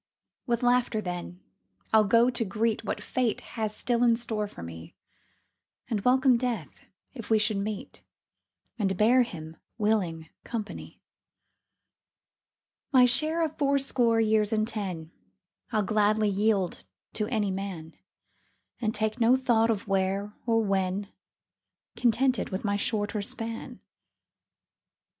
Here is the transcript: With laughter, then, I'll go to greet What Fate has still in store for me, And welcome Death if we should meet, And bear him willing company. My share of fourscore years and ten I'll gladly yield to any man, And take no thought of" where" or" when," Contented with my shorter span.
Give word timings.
With 0.47 0.63
laughter, 0.63 0.99
then, 0.99 1.41
I'll 1.93 2.05
go 2.05 2.31
to 2.31 2.43
greet 2.43 2.83
What 2.83 3.03
Fate 3.03 3.41
has 3.53 3.75
still 3.77 4.01
in 4.03 4.15
store 4.15 4.47
for 4.47 4.63
me, 4.63 4.95
And 5.91 6.01
welcome 6.01 6.37
Death 6.37 6.79
if 7.13 7.29
we 7.29 7.37
should 7.37 7.57
meet, 7.57 8.03
And 8.79 8.97
bear 8.97 9.21
him 9.21 9.57
willing 9.77 10.27
company. 10.43 10.99
My 12.91 13.05
share 13.05 13.45
of 13.45 13.55
fourscore 13.59 14.19
years 14.19 14.51
and 14.51 14.67
ten 14.67 15.11
I'll 15.71 15.83
gladly 15.83 16.29
yield 16.29 16.83
to 17.13 17.27
any 17.27 17.51
man, 17.51 17.95
And 18.79 18.95
take 18.95 19.19
no 19.21 19.37
thought 19.37 19.69
of" 19.69 19.87
where" 19.87 20.33
or" 20.47 20.63
when," 20.65 21.09
Contented 21.95 22.49
with 22.49 22.65
my 22.65 22.75
shorter 22.75 23.21
span. 23.21 23.81